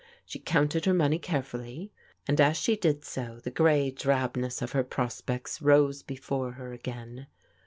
[0.25, 1.91] She counted her money carefully,
[2.27, 7.27] and as she did so, the gray drabness of her prospects rose before her again.